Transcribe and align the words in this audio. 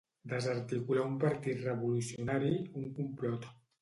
Desarticular 0.31 1.03
un 1.09 1.19
partit 1.23 1.61
revolucionari, 1.67 2.53
un 2.83 2.89
complot. 2.97 3.47